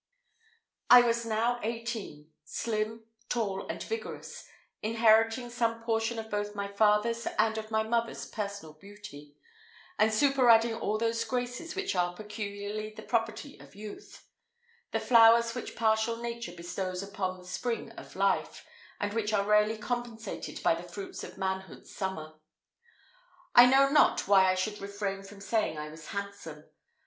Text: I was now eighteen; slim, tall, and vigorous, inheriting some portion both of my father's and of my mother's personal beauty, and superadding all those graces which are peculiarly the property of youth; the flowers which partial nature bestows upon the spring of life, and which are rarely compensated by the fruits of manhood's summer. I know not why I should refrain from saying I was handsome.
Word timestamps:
I 0.89 1.01
was 1.03 1.27
now 1.27 1.59
eighteen; 1.61 2.31
slim, 2.43 3.05
tall, 3.29 3.67
and 3.67 3.83
vigorous, 3.83 4.47
inheriting 4.81 5.51
some 5.51 5.83
portion 5.83 6.17
both 6.27 6.47
of 6.49 6.55
my 6.55 6.67
father's 6.69 7.27
and 7.37 7.55
of 7.59 7.69
my 7.69 7.83
mother's 7.83 8.25
personal 8.25 8.73
beauty, 8.73 9.35
and 9.99 10.11
superadding 10.11 10.73
all 10.73 10.97
those 10.97 11.23
graces 11.23 11.75
which 11.75 11.95
are 11.95 12.15
peculiarly 12.15 12.89
the 12.95 13.03
property 13.03 13.59
of 13.59 13.75
youth; 13.75 14.27
the 14.89 14.99
flowers 14.99 15.53
which 15.53 15.75
partial 15.75 16.17
nature 16.17 16.55
bestows 16.55 17.03
upon 17.03 17.37
the 17.37 17.45
spring 17.45 17.91
of 17.91 18.15
life, 18.15 18.65
and 18.99 19.13
which 19.13 19.31
are 19.33 19.45
rarely 19.45 19.77
compensated 19.77 20.63
by 20.63 20.73
the 20.73 20.81
fruits 20.89 21.23
of 21.23 21.37
manhood's 21.37 21.93
summer. 21.95 22.39
I 23.53 23.67
know 23.67 23.89
not 23.89 24.27
why 24.27 24.49
I 24.51 24.55
should 24.55 24.81
refrain 24.81 25.21
from 25.21 25.41
saying 25.41 25.77
I 25.77 25.89
was 25.89 26.07
handsome. 26.07 26.67